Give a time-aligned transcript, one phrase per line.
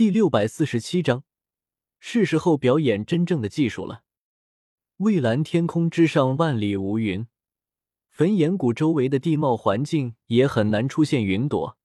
[0.00, 1.24] 第六百四十七章，
[1.98, 4.02] 是时候表演真正的技术了。
[4.96, 7.26] 蔚蓝天空之上，万里无云。
[8.08, 11.76] 焚岩谷周围的地貌环境也很难出现云朵，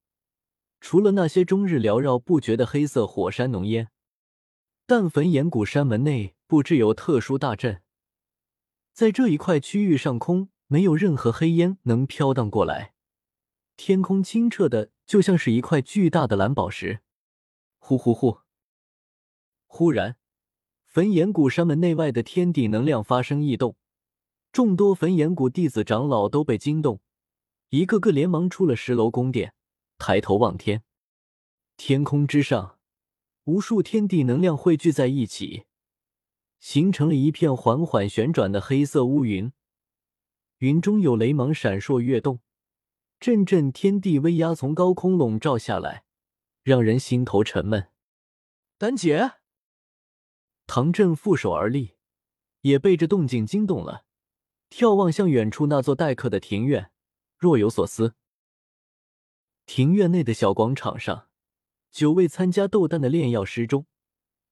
[0.80, 3.90] 除了那些终日缭绕不绝的黑色火山浓烟。
[4.88, 7.82] 但焚岩谷山门内布置有特殊大阵，
[8.94, 12.94] 在这一块区域上空没有任何黑烟能飘荡过来，
[13.76, 17.02] 天空清澈的就像是一块巨大的蓝宝石。
[17.88, 18.40] 呼呼呼！
[19.68, 20.18] 忽然，
[20.86, 23.76] 焚炎谷山门内外的天地能量发生异动。
[24.52, 27.00] 众多焚炎谷弟子长老都被惊动，
[27.70, 29.54] 一个个连忙出了十楼宫殿，
[30.00, 30.82] 抬头望天。
[31.78, 32.80] 天空之上，
[33.44, 35.66] 无数天地能量汇聚在一起，
[36.60, 39.54] 形成了一片缓缓旋转的黑色乌云。
[40.58, 42.40] 云中有雷芒闪烁跃动，
[43.20, 46.05] 阵阵天地威压从高空笼罩下来，
[46.66, 47.90] 让人心头沉闷。
[48.80, 49.34] 丹姐，
[50.66, 51.96] 唐振负手而立，
[52.62, 54.06] 也被这动静惊动了。
[54.72, 56.90] 眺望向远处那座待客的庭院，
[57.38, 58.16] 若有所思。
[59.68, 61.30] 庭院内的小广场上，
[61.92, 63.86] 九位参加斗丹的炼药师中，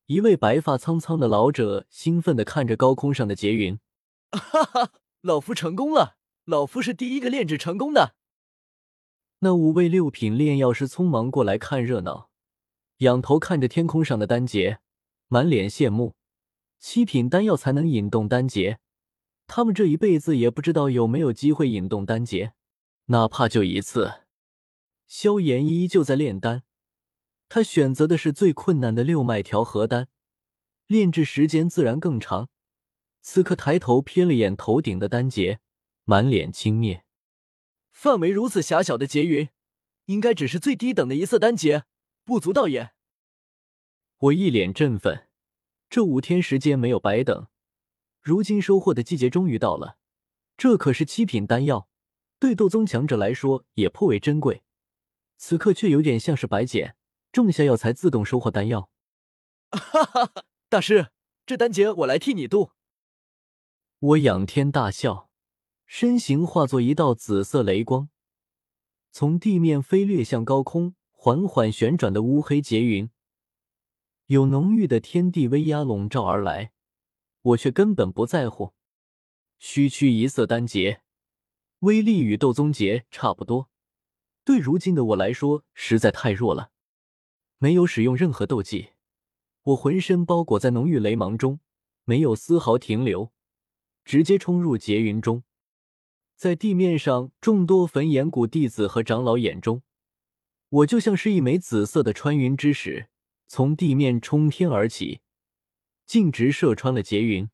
[0.05, 3.79] 一位白发苍苍的老者兴奋地看着高空上的劫云
[4.29, 6.17] ：“哈哈，老夫成功了！
[6.45, 8.15] 老夫是第一个炼制成功的。”
[9.43, 12.29] 那五位六品炼药师匆忙过来看热闹，
[12.99, 14.79] 仰头看着天空上的丹劫，
[15.27, 16.15] 满脸羡慕。
[16.79, 18.79] 七品丹药才能引动丹劫。
[19.45, 22.53] 他们这一辈子也不知道有没有机会引动丹劫，
[23.07, 24.21] 哪怕就一次。
[25.07, 26.63] 萧炎依旧在炼丹，
[27.49, 30.07] 他选择的是最困难的六脉调和丹，
[30.87, 32.47] 炼制时间自然更长。
[33.21, 35.59] 此刻抬头瞥了眼头顶的丹劫，
[36.05, 37.01] 满脸轻蔑：
[38.03, 39.47] 范围如此狭小的劫云，
[40.07, 41.85] 应该只是最低等的一色丹劫，
[42.25, 42.91] 不足道也。
[44.17, 45.29] 我一脸振奋，
[45.89, 47.47] 这五天时间没有白等。
[48.19, 49.95] 如今收获的季节终于到了，
[50.57, 51.87] 这可是七品丹药，
[52.39, 54.63] 对斗宗强者来说也颇为珍贵。
[55.37, 56.97] 此刻却有点像是白捡，
[57.31, 58.89] 种下药材自动收获丹药。
[59.71, 61.11] 哈哈哈，大师，
[61.45, 62.71] 这丹劫我来替你渡。
[63.99, 65.29] 我仰天大笑，
[65.95, 68.09] 身形化作一道紫色雷光，
[69.11, 73.11] 从地面飞掠向高空，缓缓旋转的乌黑劫云，
[74.25, 76.71] 有浓郁的天地威压笼罩而来。
[77.43, 78.73] 我却根本不在乎，
[79.59, 81.03] 区区一色丹劫，
[81.81, 83.69] 威力与斗宗劫差不多，
[84.43, 86.71] 对如今的我来说实在太弱了。
[87.59, 88.93] 没有使用任何斗技，
[89.61, 91.59] 我浑身包裹在浓郁雷芒中，
[92.03, 93.31] 没有丝毫停留，
[94.03, 95.43] 直接冲入劫云中。
[96.43, 99.81] 在地面上众多焚炎谷弟子和长老眼中，
[100.67, 103.07] 我就像是一枚紫色的穿云之矢，
[103.47, 105.21] 从地面冲天而起。
[106.05, 107.49] 径直射穿了劫云，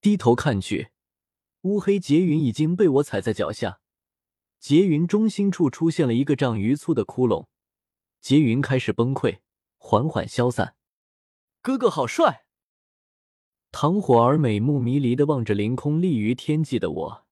[0.00, 0.92] 低头看去，
[1.60, 3.82] 乌黑劫云已经被我踩在脚下。
[4.58, 7.48] 劫云中心处出现了一个丈余粗的窟窿，
[8.22, 9.40] 劫云开始崩溃，
[9.76, 10.74] 缓缓消散。
[11.60, 12.46] 哥哥好帅！
[13.70, 17.26] 唐火儿美目迷离的望着凌空立于天际的我，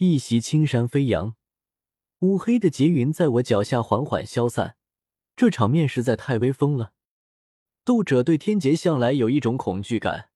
[0.00, 1.34] 一袭青衫飞扬，
[2.20, 4.76] 乌黑的劫云在我脚下缓缓消散。
[5.34, 6.92] 这场面实在太威风了。
[7.82, 10.30] 斗者对天劫向来有一种恐惧感，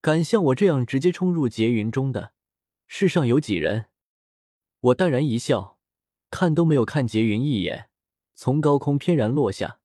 [0.00, 2.34] 敢像我这样直接冲入劫云中的，
[2.86, 3.86] 世上有几人？
[4.78, 5.76] 我淡然一笑，
[6.30, 7.90] 看都没有看劫云一眼，
[8.36, 9.80] 从高空翩然落下。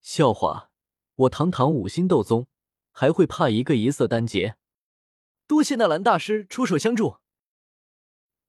[0.00, 0.70] 笑话，
[1.16, 2.46] 我堂堂五星斗宗，
[2.92, 4.56] 还会怕一个一色丹劫？
[5.46, 7.18] 多谢纳兰大师出手相助。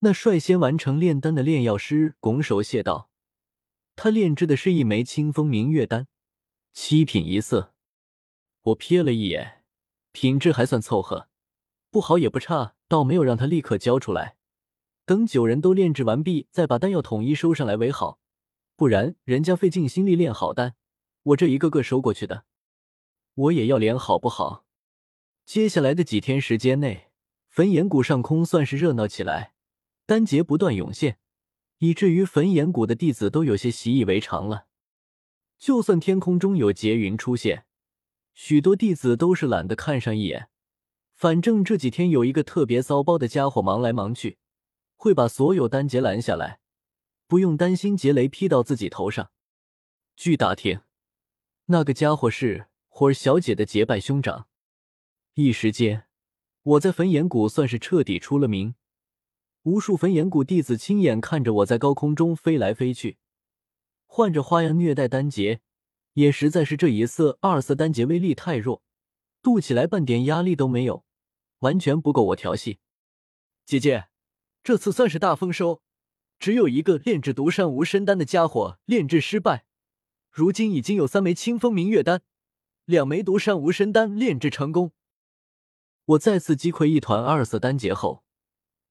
[0.03, 3.09] 那率先完成炼丹的炼药师拱手谢道
[3.95, 6.07] ：“他炼制的是一枚清风明月丹。”
[6.73, 7.73] 七品一色，
[8.63, 9.63] 我瞥了一眼，
[10.11, 11.29] 品质还算凑合，
[11.89, 14.35] 不好也不差，倒没有让他立刻交出来。
[15.05, 18.19] 等九人都炼制完毕，再把丹药统一收上来为好，
[18.75, 20.75] 不然人家费尽心力炼好丹，
[21.23, 22.43] 我这一个个收过去的，
[23.35, 24.65] 我也要脸好不好？
[25.45, 27.11] 接下来的几天时间内，
[27.47, 29.53] 焚炎谷上空算是热闹起来，
[30.05, 31.17] 丹劫不断涌现，
[31.77, 34.67] 以至于焚炎谷的弟子都有些习以为常了。
[35.57, 37.65] 就算天空中有劫云出现，
[38.33, 40.49] 许多弟子都是懒得看上一眼。
[41.13, 44.37] 反正这几天有一个特别骚包的家伙忙来忙去，
[44.97, 46.59] 会把所有丹劫拦下来，
[47.27, 49.31] 不用担心劫雷劈到自己头上。
[50.17, 50.81] 据打听，
[51.67, 54.47] 那个家伙是火儿小姐的结拜兄长。
[55.35, 56.07] 一时间，
[56.63, 58.75] 我在焚炎谷算是彻底出了名，
[59.63, 63.17] 无数焚炎谷弟子亲眼看着我在高空中飞来飞去。
[64.05, 65.61] 换着花样虐待丹杰，
[66.13, 68.83] 也实在是这一色二色丹劫威力太弱，
[69.41, 71.05] 渡起来半点压力都没有，
[71.59, 72.79] 完全不够我调戏。
[73.65, 74.09] 姐姐，
[74.61, 75.81] 这次算是大丰收，
[76.37, 79.65] 只有一个炼制独山无身丹的家伙炼制失败，
[80.29, 82.21] 如今已经有三枚清风明月丹，
[82.83, 84.91] 两枚独山无身丹炼制成功。
[86.05, 88.22] 我再次击溃一团二色丹劫后，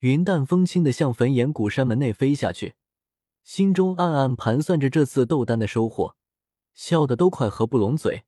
[0.02, 2.74] 云淡风轻的向焚炎谷山门内飞下去，
[3.44, 6.16] 心中暗暗盘算着这次斗丹的收获。
[6.74, 8.24] 笑得都快合不拢嘴。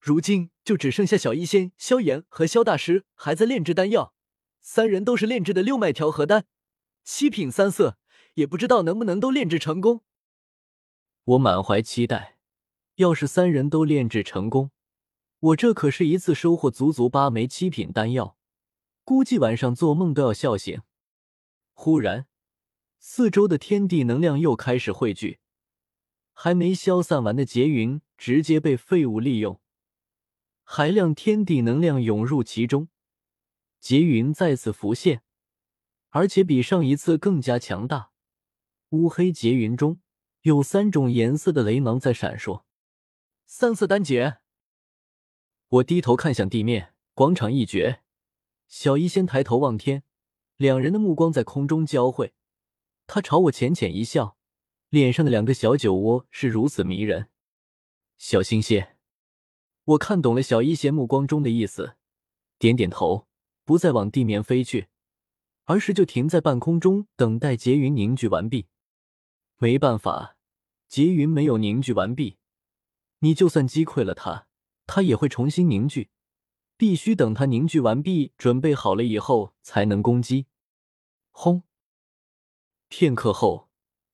[0.00, 4.12] 如今就只剩下小医仙萧炎和萧大师还在炼制丹药，
[4.60, 6.46] 三人都是炼制的六脉调和丹，
[7.04, 7.96] 七品三色，
[8.34, 10.02] 也不知道能不能都炼制成功。
[11.22, 12.38] 我满怀期待，
[12.96, 14.72] 要是三人都炼制成功，
[15.38, 18.36] 我这可是一次收获足足八枚七品丹药，
[19.04, 20.80] 估计晚上做梦都要笑醒。
[21.80, 22.26] 忽然，
[22.98, 25.38] 四周的天地能量又开始汇聚。
[26.32, 29.60] 还没消散完的劫云直接被废物利用，
[30.64, 32.88] 海量天地能量涌入其中，
[33.78, 35.22] 劫云再次浮现，
[36.08, 38.10] 而且比上一次更加强大。
[38.88, 40.00] 乌黑劫云中
[40.40, 42.64] 有三种颜色的雷芒在闪烁，
[43.46, 44.38] 三色丹劫。
[45.68, 48.02] 我低头看向地面，广场一绝。
[48.66, 50.02] 小医仙抬头望天，
[50.58, 52.34] 两人的目光在空中交汇，
[53.06, 54.36] 他朝我浅浅一笑。
[54.88, 57.28] 脸上的两个小酒窝是如此迷人，
[58.16, 58.96] 小心些。
[59.84, 61.94] 我看懂了小一仙目光中的意思，
[62.58, 63.28] 点点头，
[63.64, 64.88] 不再往地面飞去，
[65.66, 68.66] 而是就停在半空中，等待劫云凝聚完毕。
[69.58, 70.36] 没办法，
[70.88, 72.38] 劫云没有凝聚完毕，
[73.20, 74.48] 你就算击溃了他，
[74.86, 76.10] 他也会重新凝聚，
[76.78, 80.46] 必须等它凝聚完毕，准备好了以后才能攻击。
[81.30, 81.64] 轰！
[82.88, 83.68] 片刻后。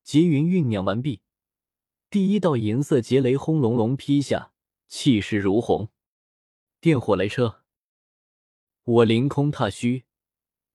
[0.05, 1.23] 劫云酝酿完毕，
[2.11, 4.53] 第一道银色劫雷轰隆隆劈下，
[4.87, 5.89] 气势如虹。
[6.79, 7.63] 电火雷车，
[8.85, 10.05] 我凌空踏虚，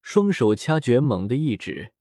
[0.02, 1.94] 双手掐诀，猛地一指，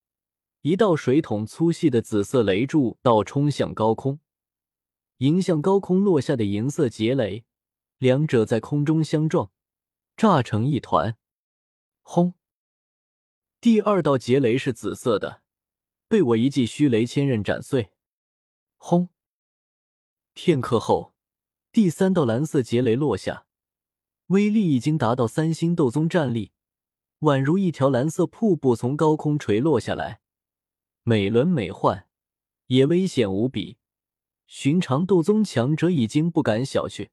[0.61, 4.19] 一道水桶粗细的紫色雷柱倒冲向高空，
[5.17, 7.45] 迎向高空落下的银色劫雷，
[7.99, 9.51] 两者在空中相撞，
[10.19, 11.17] 炸成一团。
[12.01, 12.33] 轰！
[13.61, 15.43] 第二道劫雷是紫色的。
[16.09, 17.93] 被我一记虚雷千刃斩碎。
[18.75, 19.07] 轰！
[20.33, 21.15] 片刻后，
[21.71, 23.45] 第三道蓝色劫雷落下，
[24.25, 26.51] 威力已经达到三星斗宗战力，
[27.19, 30.19] 宛如一条蓝色瀑布从高空垂落下来，
[31.03, 32.03] 美轮美奂，
[32.65, 33.77] 也危险无比。
[34.45, 37.07] 寻常斗宗强者已经不敢小觑，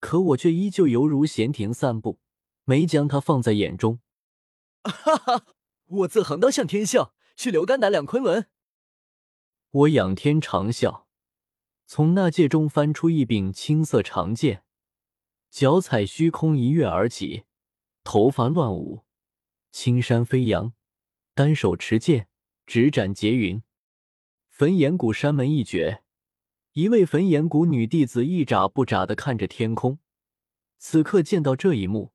[0.00, 2.18] 可我却依旧犹如闲庭散步，
[2.64, 4.00] 没将他放在眼中。
[4.82, 5.46] 哈哈，
[5.86, 7.14] 我自横刀向天笑。
[7.40, 8.50] 去留肝胆两昆仑。
[9.70, 11.04] 我仰天长啸，
[11.86, 14.62] 从那戒中翻出一柄青色长剑，
[15.50, 17.44] 脚踩虚空一跃而起，
[18.04, 19.06] 头发乱舞，
[19.72, 20.74] 青山飞扬，
[21.32, 22.28] 单手持剑
[22.66, 23.62] 直斩劫云。
[24.50, 26.02] 焚岩谷山门一绝，
[26.72, 29.98] 一位焚炎谷女弟子一眨不眨的看着天空，
[30.78, 32.12] 此刻见到这一幕，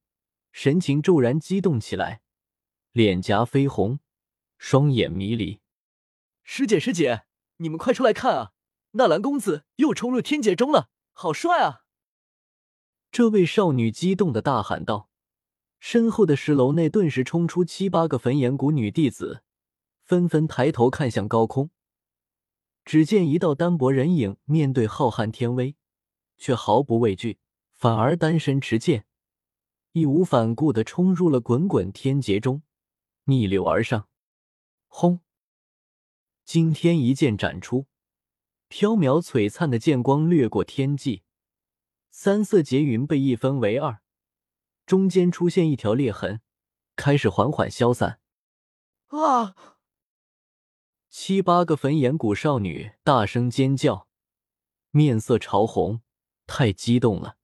[0.54, 2.22] 神情骤然激动起来，
[2.94, 4.00] 脸颊绯红。
[4.58, 5.60] 双眼迷离，
[6.42, 7.26] 师姐师姐，
[7.58, 8.54] 你们快出来看啊！
[8.92, 11.84] 纳兰公子又冲入天劫中了，好帅啊！
[13.12, 15.10] 这位少女激动的大喊道。
[15.82, 19.44] 身后的石楼内顿时冲出七八个焚炎谷女弟子，
[20.06, 21.70] 纷纷抬头看向高空。
[22.86, 25.76] 只见一道单薄人影面对浩瀚天威，
[26.38, 27.40] 却毫不畏惧，
[27.74, 29.08] 反而单身持剑，
[29.94, 32.62] 义无反顾的冲入了滚滚天劫中，
[33.24, 34.08] 逆流而上。
[34.88, 35.22] 轰！
[36.46, 37.88] 惊天一剑斩出，
[38.68, 41.24] 飘渺璀璨的剑光掠过天际，
[42.12, 44.02] 三色劫云被一分为二，
[44.86, 46.42] 中间出现一条裂痕，
[46.96, 48.20] 开始缓缓消散。
[49.08, 49.56] 啊！
[51.18, 54.10] 七八个焚炎谷少女大声尖叫，
[54.92, 56.02] 面色潮红，
[56.46, 57.38] 太激动了。